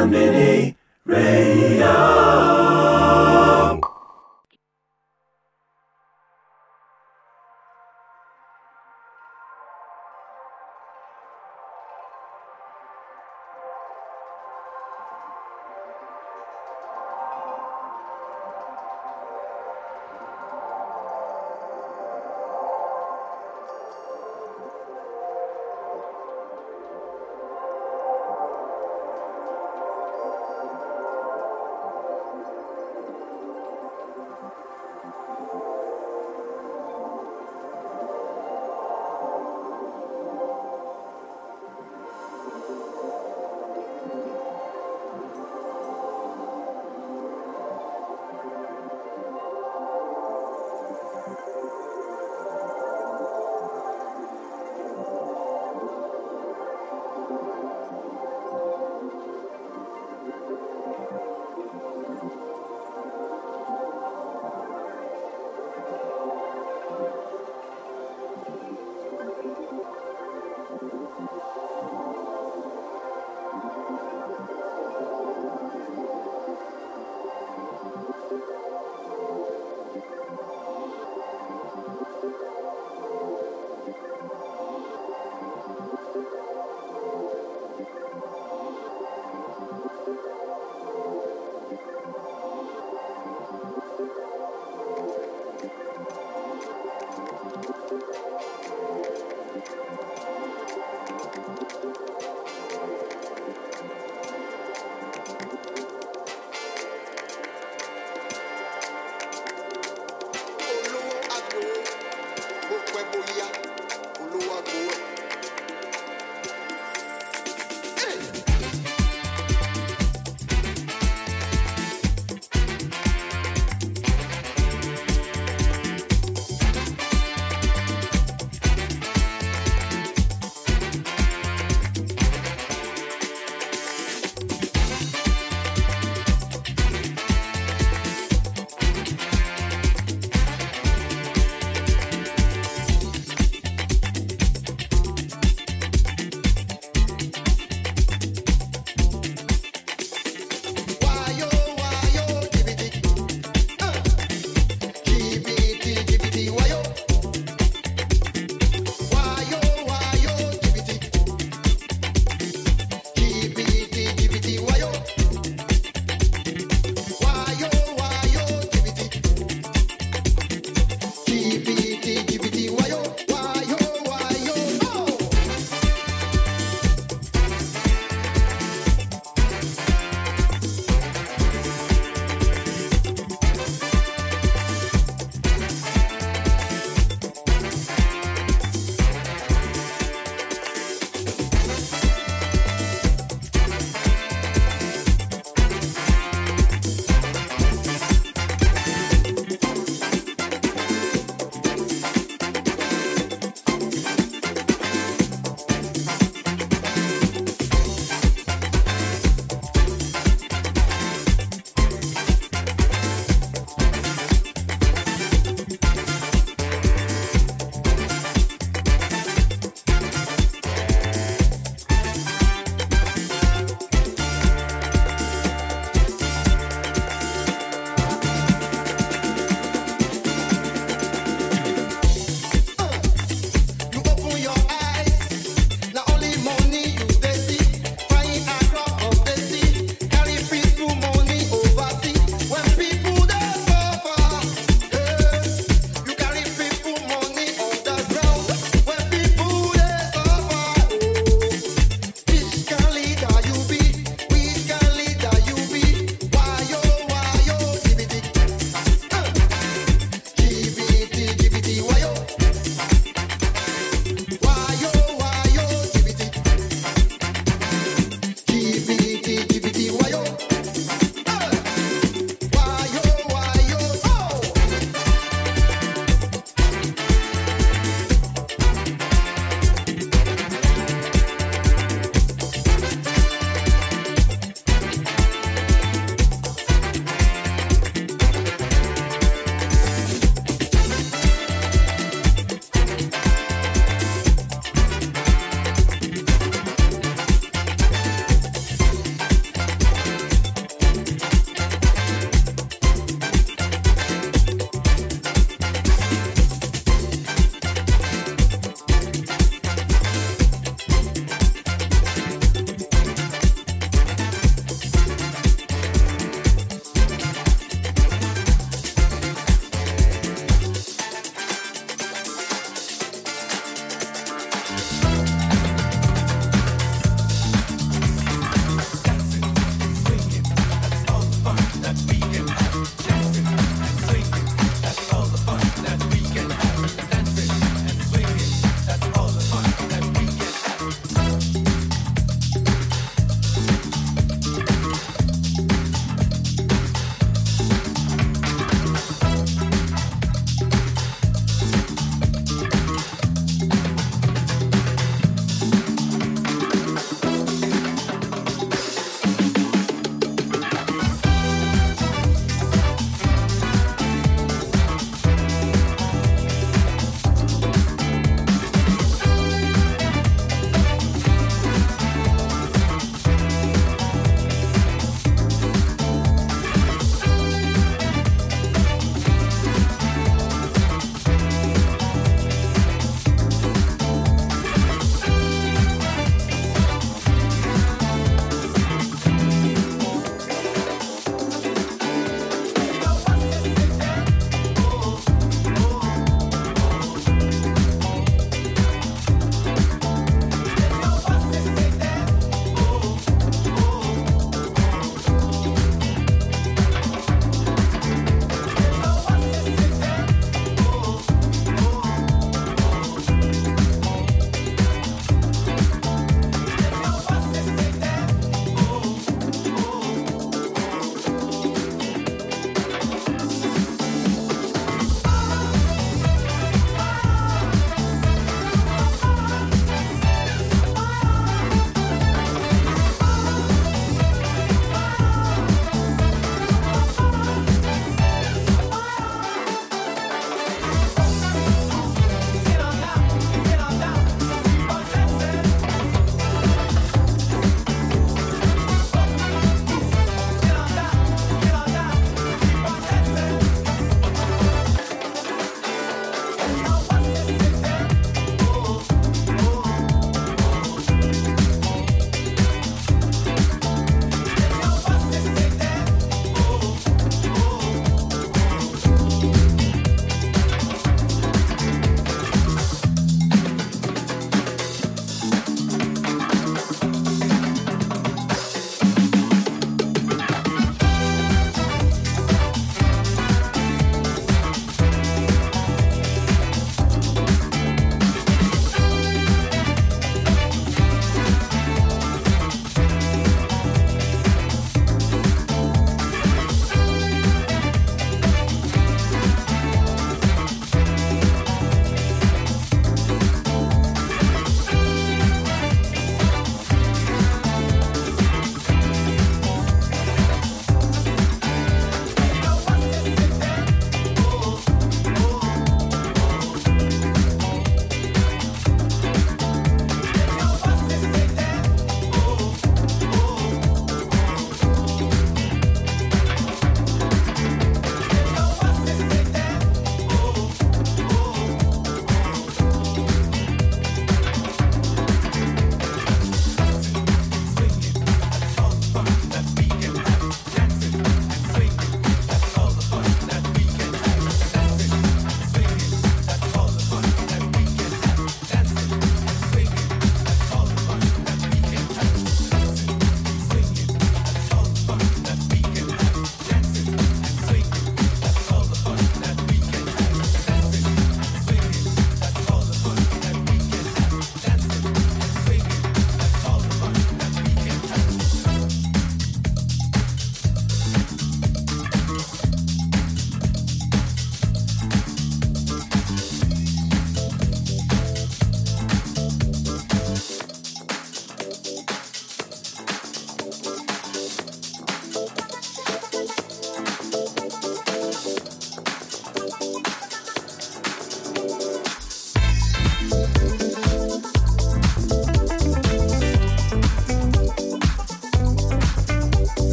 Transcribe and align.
One 0.00 0.10
Mini 0.12 0.76
Radio. 1.04 2.49